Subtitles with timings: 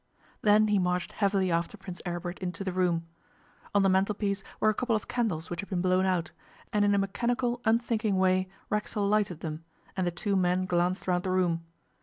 [0.41, 3.05] Then he marched heavily after Prince Aribert into the room.
[3.75, 6.31] On the mantelpiece were a couple of candles which had been blown out,
[6.73, 9.63] and in a mechanical, unthinking way, Racksole lighted them,
[9.95, 11.63] and the two men glanced round the room.